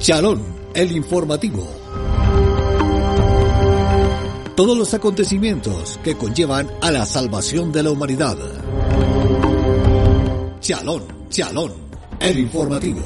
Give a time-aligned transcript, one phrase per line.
[0.00, 0.42] Chalón,
[0.72, 1.62] el informativo.
[4.56, 8.38] Todos los acontecimientos que conllevan a la salvación de la humanidad.
[10.60, 11.74] Chalón, Chalón,
[12.18, 13.02] el informativo.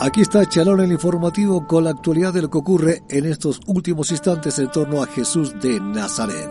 [0.00, 4.12] Aquí está Chalón el informativo con la actualidad de lo que ocurre en estos últimos
[4.12, 6.48] instantes en torno a Jesús de Nazaret.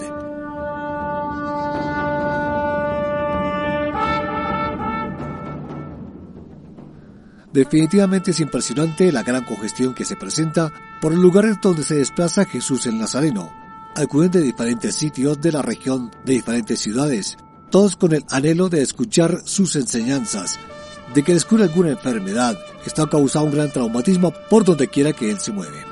[7.54, 10.72] Definitivamente es impresionante la gran congestión que se presenta
[11.02, 13.50] por el lugar donde se desplaza Jesús el Nazareno.
[13.96, 17.38] Acuden de diferentes sitios de la región, de diferentes ciudades,
[17.72, 20.60] todos con el anhelo de escuchar sus enseñanzas,
[21.14, 25.40] de que descubre alguna enfermedad, está causando un gran traumatismo por donde quiera que él
[25.40, 25.86] se mueve.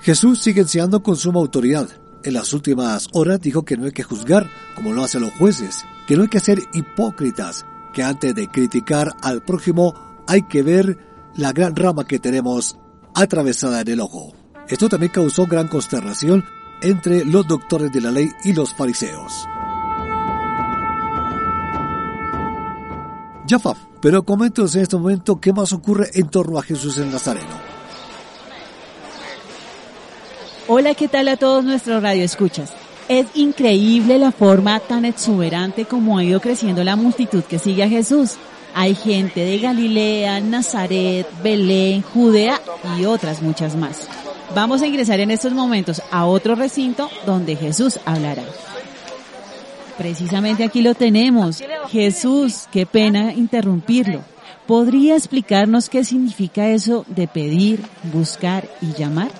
[0.00, 1.88] Jesús sigue enseñando con suma autoridad.
[2.22, 5.84] En las últimas horas dijo que no hay que juzgar como lo hacen los jueces,
[6.06, 10.98] que no hay que ser hipócritas, que antes de criticar al prójimo hay que ver
[11.34, 12.78] la gran rama que tenemos
[13.14, 14.32] atravesada en el ojo.
[14.68, 16.44] Esto también causó gran consternación
[16.82, 19.46] entre los doctores de la ley y los fariseos.
[23.46, 27.76] Yafa, pero coméntanos en este momento qué más ocurre en torno a Jesús el Nazareno.
[30.68, 32.72] Hola, ¿qué tal a todos nuestros radioescuchas?
[33.08, 37.88] Es increíble la forma tan exuberante como ha ido creciendo la multitud que sigue a
[37.88, 38.32] Jesús.
[38.74, 42.60] Hay gente de Galilea, Nazaret, Belén, Judea
[42.98, 44.08] y otras muchas más.
[44.56, 48.42] Vamos a ingresar en estos momentos a otro recinto donde Jesús hablará.
[49.98, 51.62] Precisamente aquí lo tenemos.
[51.88, 54.22] Jesús, qué pena interrumpirlo.
[54.66, 59.30] ¿Podría explicarnos qué significa eso de pedir, buscar y llamar?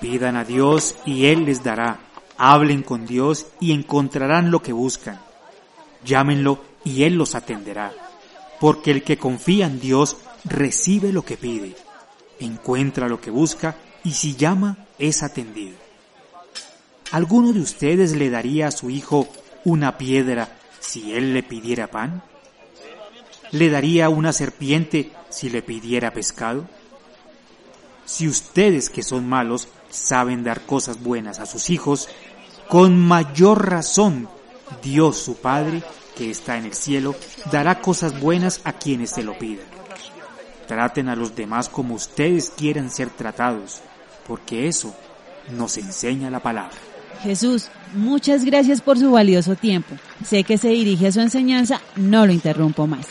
[0.00, 2.00] Pidan a Dios y Él les dará.
[2.38, 5.20] Hablen con Dios y encontrarán lo que buscan.
[6.04, 7.92] Llámenlo y Él los atenderá.
[8.60, 11.74] Porque el que confía en Dios recibe lo que pide,
[12.40, 15.81] encuentra lo que busca y si llama es atendido.
[17.12, 19.28] ¿Alguno de ustedes le daría a su hijo
[19.66, 20.48] una piedra
[20.80, 22.22] si él le pidiera pan?
[23.50, 26.66] ¿Le daría una serpiente si le pidiera pescado?
[28.06, 32.08] Si ustedes que son malos saben dar cosas buenas a sus hijos,
[32.66, 34.26] con mayor razón
[34.82, 35.82] Dios su Padre,
[36.16, 37.14] que está en el cielo,
[37.50, 39.66] dará cosas buenas a quienes se lo pidan.
[40.66, 43.82] Traten a los demás como ustedes quieran ser tratados,
[44.26, 44.94] porque eso
[45.50, 46.91] nos enseña la palabra.
[47.22, 49.94] Jesús, muchas gracias por su valioso tiempo.
[50.24, 53.06] Sé que se dirige a su enseñanza, no lo interrumpo más.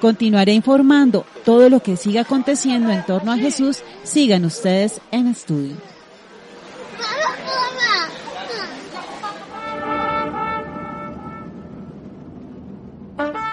[0.00, 3.78] Continuaré informando todo lo que siga aconteciendo en torno a Jesús.
[4.04, 5.76] Sigan ustedes en estudio.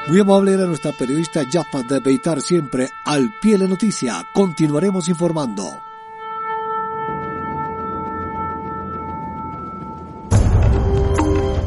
[0.08, 4.24] Muy amable era nuestra periodista Jaffa de Beitar siempre al pie de la noticia.
[4.36, 5.64] Continuaremos informando.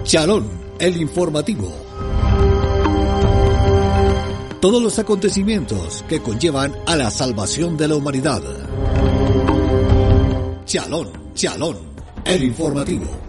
[0.08, 0.48] Chalón,
[0.78, 1.70] el informativo.
[4.58, 8.41] Todos los acontecimientos que conllevan a la salvación de la humanidad.
[10.64, 11.76] Chalón, Chalón,
[12.24, 13.27] el informativo.